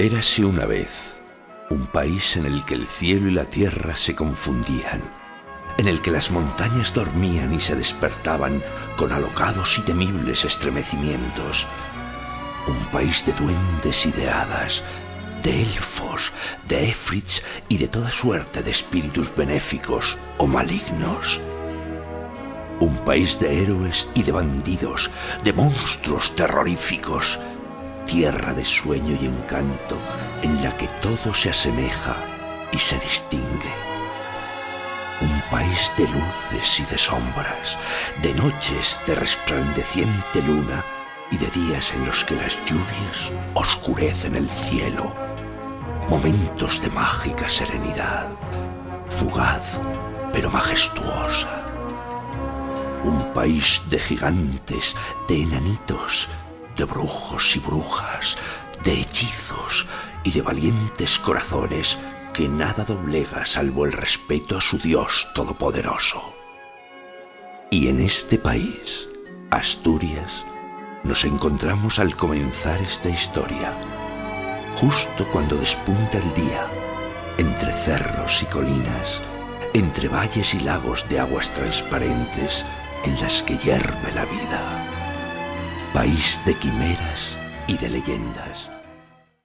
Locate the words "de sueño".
28.54-29.16